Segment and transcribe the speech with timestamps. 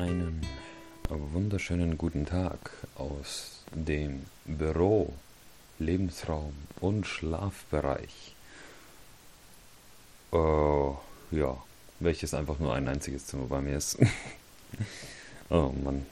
[0.00, 0.40] Einen
[1.10, 5.12] wunderschönen guten Tag aus dem Büro,
[5.78, 8.34] Lebensraum und Schlafbereich.
[10.32, 10.36] Äh,
[11.36, 11.62] ja,
[11.98, 13.98] welches einfach nur ein einziges Zimmer bei mir ist.
[15.50, 16.06] oh Mann.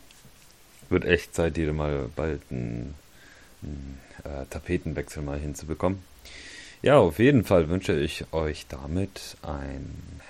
[0.90, 2.94] Wird echt Zeit, hier mal bald einen,
[3.62, 6.02] einen äh, Tapetenwechsel mal hinzubekommen.
[6.82, 10.20] Ja, auf jeden Fall wünsche ich euch damit ein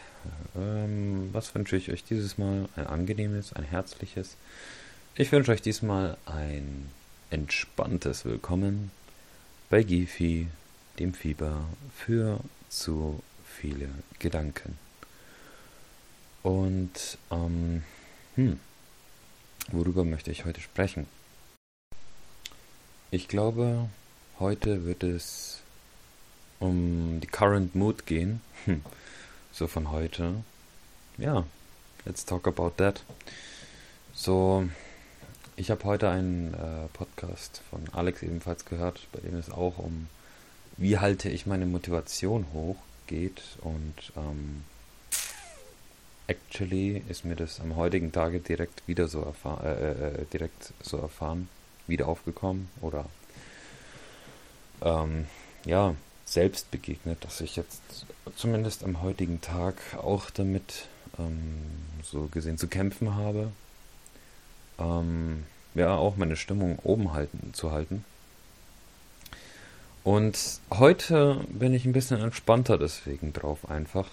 [0.59, 2.69] ähm, was wünsche ich euch dieses Mal?
[2.77, 4.37] Ein angenehmes, ein herzliches.
[5.15, 6.89] Ich wünsche euch diesmal ein
[7.31, 8.91] entspanntes Willkommen
[9.71, 10.49] bei Gifi,
[10.99, 11.65] dem Fieber
[11.97, 14.79] für zu viele Gedanken.
[16.43, 17.83] Und, ähm,
[18.37, 18.59] hm,
[19.73, 21.07] worüber möchte ich heute sprechen?
[23.11, 23.89] Ich glaube,
[24.39, 25.61] heute wird es
[26.61, 28.41] um die Current Mood gehen.
[29.53, 30.35] So von heute.
[31.17, 31.45] Ja,
[32.05, 33.03] let's talk about that.
[34.15, 34.69] So,
[35.57, 40.09] ich habe heute einen äh, Podcast von Alex ebenfalls gehört, bei dem es auch um,
[40.77, 43.43] wie halte ich meine Motivation hoch geht.
[43.61, 44.65] Und ähm,
[46.29, 50.99] actually ist mir das am heutigen Tage direkt wieder so erfahren, äh, äh, direkt so
[50.99, 51.49] erfahren,
[51.89, 53.07] wieder aufgekommen oder
[54.83, 55.27] ähm,
[55.65, 55.95] ja,
[56.33, 57.81] selbst begegnet, dass ich jetzt
[58.37, 60.87] zumindest am heutigen Tag auch damit
[61.19, 61.65] ähm,
[62.03, 63.51] so gesehen zu kämpfen habe.
[64.79, 68.05] Ähm, ja, auch meine Stimmung oben halten, zu halten.
[70.05, 74.09] Und heute bin ich ein bisschen entspannter deswegen drauf einfach.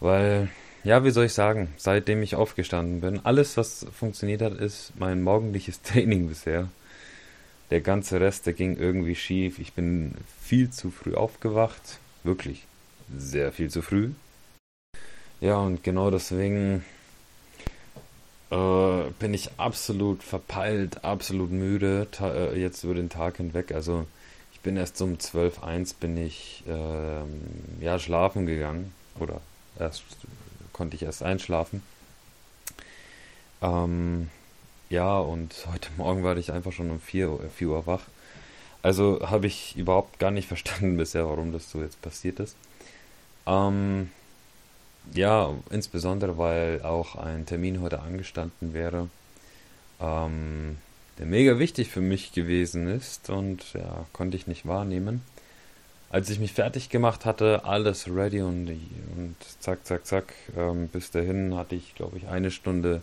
[0.00, 0.48] Weil,
[0.84, 5.22] ja, wie soll ich sagen, seitdem ich aufgestanden bin, alles, was funktioniert hat, ist mein
[5.22, 6.68] morgendliches Training bisher.
[7.70, 9.58] Der ganze Rest, der ging irgendwie schief.
[9.58, 11.98] Ich bin viel zu früh aufgewacht.
[12.24, 12.66] Wirklich
[13.16, 14.10] sehr viel zu früh.
[15.40, 16.84] Ja, und genau deswegen
[18.50, 23.72] äh, bin ich absolut verpeilt, absolut müde äh, jetzt über den Tag hinweg.
[23.72, 24.06] Also
[24.52, 28.92] ich bin erst um 12, 1 bin ich äh, ja schlafen gegangen.
[29.20, 29.40] Oder
[29.78, 30.04] erst
[30.72, 31.82] konnte ich erst einschlafen.
[33.60, 34.30] Ähm,
[34.90, 38.02] ja, und heute Morgen war ich einfach schon um 4, 4 Uhr wach.
[38.82, 42.56] Also habe ich überhaupt gar nicht verstanden bisher, warum das so jetzt passiert ist.
[43.46, 44.10] Ähm,
[45.14, 49.08] ja, insbesondere weil auch ein Termin heute angestanden wäre,
[50.00, 50.78] ähm,
[51.18, 55.22] der mega wichtig für mich gewesen ist und ja, konnte ich nicht wahrnehmen.
[56.10, 58.70] Als ich mich fertig gemacht hatte, alles ready und,
[59.16, 63.02] und zack, zack, zack, ähm, bis dahin hatte ich, glaube ich, eine Stunde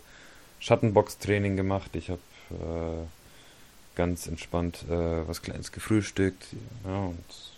[0.59, 1.91] Schattenbox-Training gemacht.
[1.95, 2.21] Ich habe
[2.51, 3.05] äh,
[3.95, 6.45] ganz entspannt äh, was Kleines gefrühstückt.
[6.85, 7.11] Ja,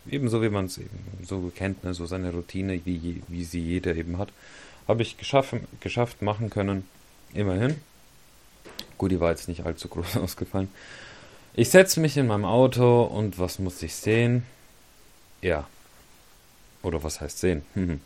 [0.10, 0.90] ebenso wie man es eben
[1.24, 4.30] so kennt, ne, so seine Routine, wie, wie sie jeder eben hat,
[4.88, 6.88] habe ich geschafft, geschafft machen können.
[7.34, 7.76] Immerhin.
[8.98, 10.70] Gut, die war jetzt nicht allzu groß ausgefallen.
[11.54, 14.44] Ich setze mich in meinem Auto und was muss ich sehen?
[15.42, 15.68] Ja.
[16.84, 17.64] Oder was heißt sehen?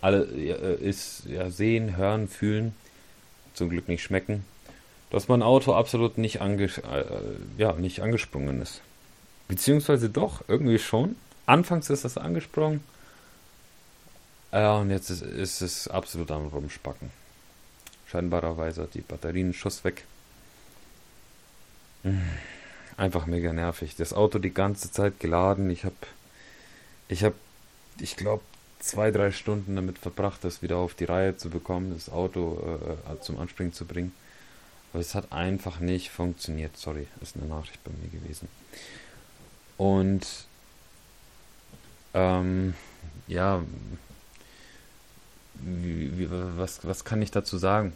[0.00, 2.74] Alle äh, ist ja sehen, hören, fühlen
[3.54, 4.44] zum Glück nicht schmecken,
[5.10, 7.04] dass mein Auto absolut nicht, ange äh,
[7.56, 8.80] ja, nicht angesprungen ist.
[9.48, 11.16] Beziehungsweise doch, irgendwie schon.
[11.46, 12.80] Anfangs ist das angesprungen.
[14.52, 17.10] Ja, und jetzt ist, ist es absolut am Rumspacken.
[18.06, 20.04] Scheinbarerweise hat die Batterien Schuss weg.
[22.96, 23.96] Einfach mega nervig.
[23.96, 25.70] Das Auto die ganze Zeit geladen.
[25.70, 25.96] Ich habe,
[27.08, 27.34] ich habe,
[27.98, 28.42] ich glaube,
[28.84, 32.78] zwei, drei Stunden damit verbracht, das wieder auf die Reihe zu bekommen, das Auto
[33.08, 34.12] äh, äh, zum Anspringen zu bringen.
[34.92, 36.76] Aber es hat einfach nicht funktioniert.
[36.76, 38.48] Sorry, ist eine Nachricht bei mir gewesen.
[39.78, 40.26] Und
[42.12, 42.74] ähm,
[43.26, 43.62] ja,
[45.54, 47.94] wie, wie, was, was kann ich dazu sagen?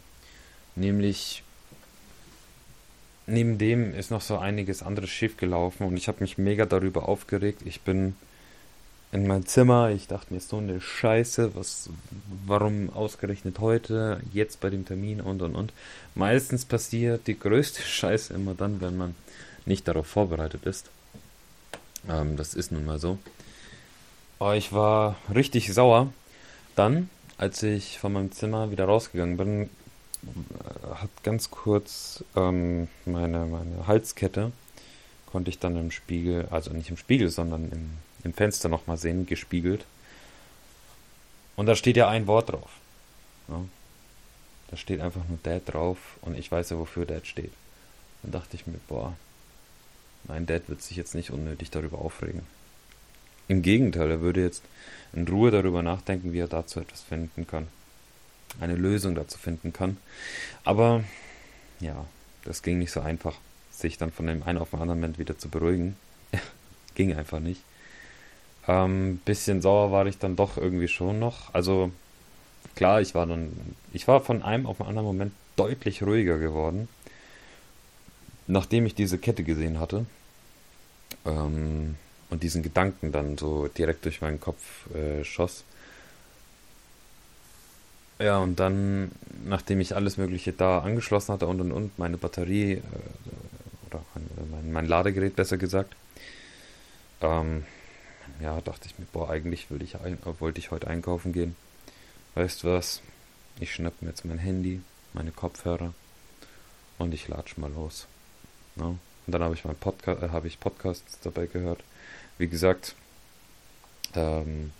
[0.75, 1.43] Nämlich,
[3.27, 7.07] neben dem ist noch so einiges anderes schief gelaufen und ich habe mich mega darüber
[7.07, 7.61] aufgeregt.
[7.63, 8.15] Ich bin
[9.11, 9.89] in mein Zimmer.
[9.89, 11.89] Ich dachte mir, so eine Scheiße, was,
[12.45, 15.73] warum ausgerechnet heute, jetzt bei dem Termin und und und.
[16.15, 19.15] Meistens passiert die größte Scheiße immer dann, wenn man
[19.65, 20.89] nicht darauf vorbereitet ist.
[22.07, 23.17] Ähm, das ist nun mal so.
[24.39, 26.13] Aber ich war richtig sauer.
[26.75, 29.69] Dann, als ich von meinem Zimmer wieder rausgegangen bin,
[30.95, 34.51] hat ganz kurz ähm, meine, meine Halskette,
[35.25, 37.91] konnte ich dann im Spiegel, also nicht im Spiegel, sondern im
[38.23, 39.85] im Fenster nochmal sehen, gespiegelt.
[41.55, 42.69] Und da steht ja ein Wort drauf.
[43.47, 43.63] Ja.
[44.69, 47.51] Da steht einfach nur Dad drauf und ich weiß ja, wofür Dad steht.
[48.21, 49.15] Dann dachte ich mir, boah,
[50.25, 52.43] mein Dad wird sich jetzt nicht unnötig darüber aufregen.
[53.47, 54.63] Im Gegenteil, er würde jetzt
[55.11, 57.67] in Ruhe darüber nachdenken, wie er dazu etwas finden kann.
[58.59, 59.97] eine Lösung dazu finden kann.
[60.63, 61.03] Aber
[61.79, 62.05] ja,
[62.45, 63.35] das ging nicht so einfach,
[63.71, 65.95] sich dann von dem einen auf den anderen Moment wieder zu beruhigen.
[66.95, 67.61] ging einfach nicht.
[68.69, 71.51] Ähm, bisschen sauer war ich dann doch irgendwie schon noch.
[71.55, 71.91] Also
[72.75, 73.51] klar, ich war dann,
[73.93, 76.87] ich war von einem auf den anderen Moment deutlich ruhiger geworden,
[78.45, 80.05] nachdem ich diese Kette gesehen hatte
[81.25, 81.95] ähm,
[82.29, 84.61] und diesen Gedanken dann so direkt durch meinen Kopf
[84.93, 85.63] äh, schoss.
[88.19, 89.11] Ja, und dann,
[89.45, 92.81] nachdem ich alles Mögliche da angeschlossen hatte und und und, meine Batterie äh,
[93.87, 94.03] oder
[94.51, 95.95] mein, mein, Ladegerät besser gesagt,
[97.21, 97.63] ähm,
[98.41, 101.55] ja, dachte ich mir, boah, eigentlich will ich ein, wollte ich heute einkaufen gehen.
[102.35, 103.01] Weißt du was?
[103.59, 104.81] Ich schnapp mir jetzt mein Handy,
[105.13, 105.93] meine Kopfhörer
[106.97, 108.07] und ich latsch mal los.
[108.75, 108.85] Ja?
[108.85, 111.83] Und dann habe ich mein Podcast, äh, habe ich Podcasts dabei gehört.
[112.37, 112.95] Wie gesagt,
[114.15, 114.71] ähm,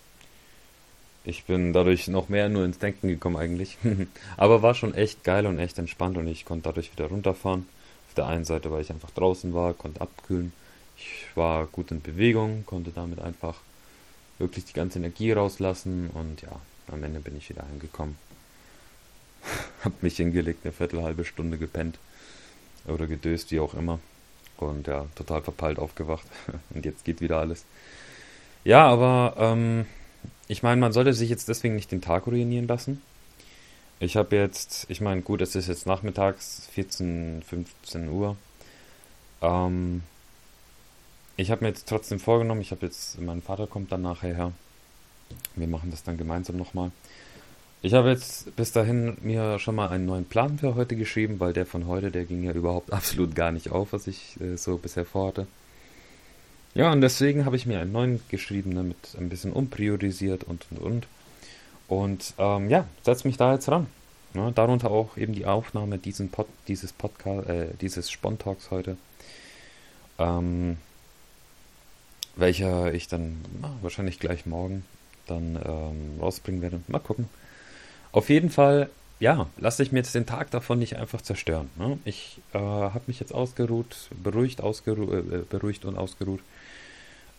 [1.23, 3.77] ich bin dadurch noch mehr nur ins Denken gekommen eigentlich.
[4.38, 7.67] Aber war schon echt geil und echt entspannt und ich konnte dadurch wieder runterfahren.
[8.07, 10.51] Auf der einen Seite, weil ich einfach draußen war, konnte abkühlen.
[11.00, 13.56] Ich war gut in Bewegung, konnte damit einfach
[14.38, 16.60] wirklich die ganze Energie rauslassen und ja,
[16.92, 18.18] am Ende bin ich wieder angekommen.
[19.84, 21.98] Hab mich hingelegt, eine Viertel, halbe Stunde gepennt.
[22.88, 24.00] Oder gedöst, wie auch immer.
[24.57, 26.25] Und ja, total verpeilt aufgewacht.
[26.74, 27.66] und jetzt geht wieder alles.
[28.63, 29.86] Ja, aber ähm,
[30.48, 33.01] ich meine, man sollte sich jetzt deswegen nicht den Tag ruinieren lassen.
[34.00, 38.38] Ich habe jetzt, ich meine, gut, es ist jetzt nachmittags, 14, 15 Uhr.
[39.42, 40.04] Ähm,
[41.39, 44.51] ich habe mir jetzt trotzdem vorgenommen, ich habe jetzt, mein Vater kommt dann nachher her.
[45.56, 46.91] Wir machen das dann gemeinsam nochmal.
[47.81, 51.53] Ich habe jetzt bis dahin mir schon mal einen neuen Plan für heute geschrieben, weil
[51.53, 54.77] der von heute, der ging ja überhaupt absolut gar nicht auf, was ich äh, so
[54.77, 55.47] bisher vorhatte.
[56.74, 60.65] Ja, und deswegen habe ich mir einen neuen geschrieben, damit ne, ein bisschen umpriorisiert und
[60.71, 61.07] und und.
[61.88, 63.88] Und ähm, ja, setze mich da jetzt ran.
[64.33, 68.97] Ja, darunter auch eben die Aufnahme diesen Pod, dieses Podcast, äh, dieses Spontalks heute.
[70.19, 70.77] Ähm,
[72.39, 74.83] welcher ich dann na, wahrscheinlich gleich morgen
[75.27, 76.81] dann ähm, rausbringen werde.
[76.88, 77.30] Mal gucken.
[78.12, 78.89] Auf jeden Fall,
[79.19, 81.69] ja, lasse ich mir jetzt den Tag davon nicht einfach zerstören.
[81.77, 82.00] Ne?
[82.06, 86.41] Ich äh, habe mich jetzt ausgeruht, beruhigt, ausgeru äh, beruhigt und ausgeruht.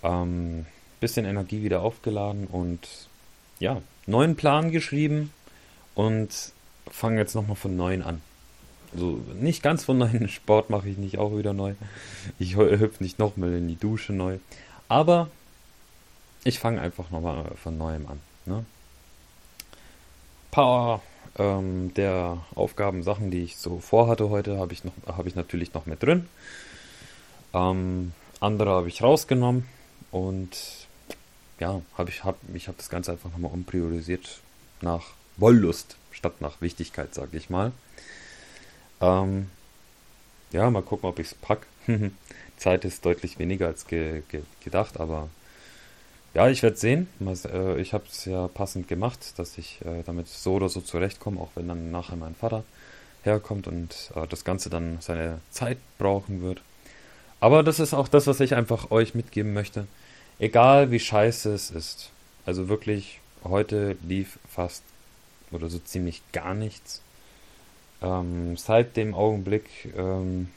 [0.03, 0.67] Ähm,
[1.01, 2.87] bisschen Energie wieder aufgeladen und
[3.59, 5.33] ja, neuen Plan geschrieben
[5.95, 6.53] und
[6.91, 8.21] fange jetzt nochmal von neuem an.
[8.93, 11.75] Also nicht ganz von neuem Sport mache ich nicht auch wieder neu.
[12.39, 14.39] Ich hüpfe nicht nochmal in die Dusche neu.
[14.91, 15.29] Aber
[16.43, 18.21] ich fange einfach nochmal von neuem an.
[18.45, 18.65] Ne?
[20.51, 21.01] Paar
[21.39, 25.87] ähm, der Aufgaben, Sachen, die ich so vorhatte heute, habe ich, hab ich natürlich noch
[25.87, 26.29] mit drin.
[27.55, 29.69] Ähm, andere habe ich rausgenommen
[30.11, 30.57] und
[31.61, 34.41] ja, habe ich, hab, ich habe das Ganze einfach nochmal umpriorisiert
[34.81, 37.71] nach Wollust statt nach Wichtigkeit, sage ich mal.
[39.01, 39.51] Ähm,
[40.51, 41.67] ja, mal gucken, ob ich es packe.
[42.61, 45.29] Zeit ist deutlich weniger als ge ge gedacht, aber
[46.35, 47.09] ja, ich werde sehen.
[47.21, 51.41] Äh, ich habe es ja passend gemacht, dass ich äh, damit so oder so zurechtkomme,
[51.41, 52.63] auch wenn dann nachher mein Vater
[53.23, 56.61] herkommt und äh, das Ganze dann seine Zeit brauchen wird.
[57.41, 59.87] Aber das ist auch das, was ich einfach euch mitgeben möchte.
[60.39, 62.11] Egal wie scheiße es ist.
[62.47, 64.83] Also wirklich, heute lief fast
[65.51, 67.03] oder so ziemlich gar nichts.
[68.03, 70.49] Ähm, seit dem Augenblick, ähm,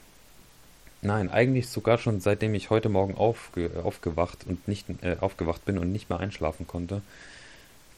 [1.04, 5.76] Nein, eigentlich sogar schon seitdem ich heute Morgen aufge aufgewacht und nicht äh, aufgewacht bin
[5.76, 7.02] und nicht mehr einschlafen konnte,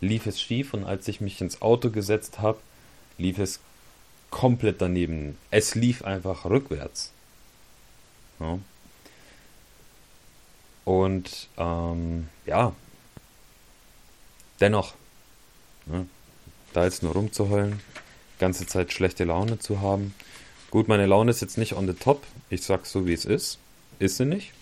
[0.00, 2.58] lief es schief und als ich mich ins Auto gesetzt habe,
[3.16, 3.60] lief es
[4.30, 5.38] komplett daneben.
[5.52, 7.12] Es lief einfach rückwärts.
[8.40, 8.58] Ja.
[10.84, 12.72] Und ähm, ja,
[14.58, 14.94] dennoch,
[15.86, 16.08] ne,
[16.72, 17.78] da jetzt nur rumzuheulen,
[18.40, 20.12] ganze Zeit schlechte Laune zu haben,
[20.76, 22.22] Gut, meine Laune ist jetzt nicht on the top.
[22.50, 23.58] Ich sag's so, wie es ist.
[23.98, 24.52] Ist sie nicht.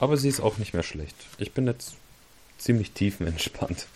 [0.00, 1.14] Aber sie ist auch nicht mehr schlecht.
[1.38, 1.94] Ich bin jetzt
[2.58, 3.86] ziemlich tiefenentspannt.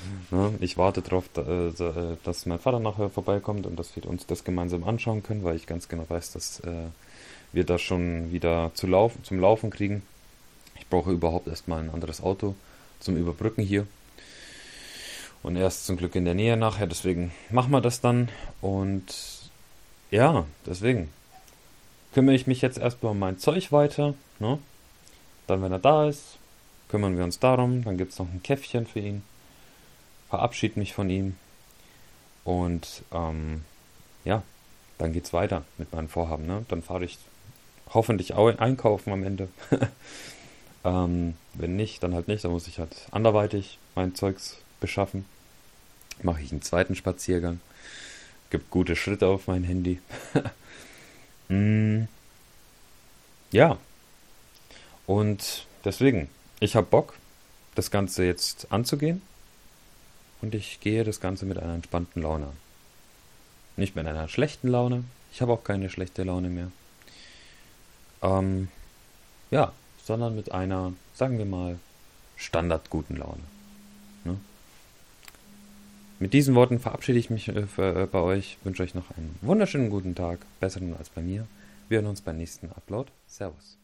[0.60, 4.84] ich warte darauf, äh, dass mein Vater nachher vorbeikommt und dass wir uns das gemeinsam
[4.84, 6.86] anschauen können, weil ich ganz genau weiß, dass äh,
[7.52, 10.00] wir das schon wieder zu laufen, zum Laufen kriegen.
[10.76, 12.54] Ich brauche überhaupt erstmal ein anderes Auto
[13.00, 13.86] zum Überbrücken hier.
[15.42, 18.30] Und er ist zum Glück in der Nähe nachher, deswegen machen wir das dann.
[18.62, 19.43] Und
[20.14, 21.10] ja, deswegen
[22.12, 24.14] kümmere ich mich jetzt erstmal um mein Zeug weiter.
[24.38, 24.60] Ne?
[25.48, 26.38] Dann, wenn er da ist,
[26.88, 27.82] kümmern wir uns darum.
[27.82, 29.24] Dann gibt es noch ein Käffchen für ihn.
[30.30, 31.36] Verabschiede mich von ihm.
[32.44, 33.64] Und ähm,
[34.24, 34.44] ja,
[34.98, 36.46] dann geht's weiter mit meinem Vorhaben.
[36.46, 36.64] Ne?
[36.68, 37.18] Dann fahre ich
[37.92, 39.48] hoffentlich auch einkaufen am Ende.
[40.84, 42.44] ähm, wenn nicht, dann halt nicht.
[42.44, 45.24] Dann muss ich halt anderweitig mein Zeugs beschaffen.
[46.22, 47.58] mache ich einen zweiten Spaziergang.
[48.50, 50.00] Gibt gute Schritte auf mein Handy.
[51.48, 52.04] mm,
[53.50, 53.78] ja.
[55.06, 56.28] Und deswegen,
[56.60, 57.14] ich habe Bock,
[57.74, 59.22] das Ganze jetzt anzugehen.
[60.40, 62.56] Und ich gehe das Ganze mit einer entspannten Laune an.
[63.76, 65.04] Nicht mit einer schlechten Laune.
[65.32, 66.70] Ich habe auch keine schlechte Laune mehr.
[68.22, 68.68] Ähm,
[69.50, 69.72] ja,
[70.04, 71.78] sondern mit einer, sagen wir mal,
[72.36, 73.42] standardguten Laune.
[76.24, 79.90] Mit diesen Worten verabschiede ich mich äh, äh, bei euch, wünsche euch noch einen wunderschönen
[79.90, 81.46] guten Tag, besseren als bei mir.
[81.90, 83.10] Wir hören uns beim nächsten Upload.
[83.26, 83.76] Servus.